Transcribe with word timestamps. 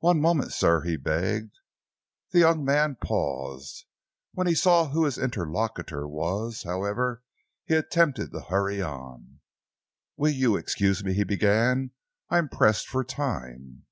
"One 0.00 0.20
moment, 0.20 0.52
sir," 0.52 0.82
he 0.82 0.98
begged. 0.98 1.56
The 2.32 2.38
young 2.40 2.66
man 2.66 2.96
paused. 3.02 3.86
When 4.34 4.46
he 4.46 4.54
saw 4.54 4.90
who 4.90 5.06
his 5.06 5.16
interlocutor 5.16 6.06
was, 6.06 6.64
however, 6.64 7.22
he 7.64 7.72
attempted 7.74 8.30
to 8.32 8.40
hurry 8.40 8.82
on. 8.82 9.40
"You 10.18 10.50
will 10.50 10.58
excuse 10.58 11.02
me," 11.02 11.14
he 11.14 11.24
began, 11.24 11.92
"I 12.28 12.36
am 12.36 12.50
pressed 12.50 12.88
for 12.88 13.04
time." 13.04 13.86